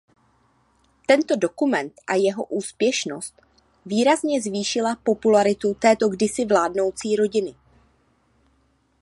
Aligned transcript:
Tento 1.05 1.35
dokument 1.35 1.91
a 2.07 2.15
jeho 2.15 2.43
úspěšnost 2.45 3.41
výrazně 3.85 4.41
zvýšila 4.41 4.95
popularitu 4.95 5.73
této 5.73 6.09
kdysi 6.09 6.45
vládnoucí 6.45 7.15
rodiny. 7.15 7.55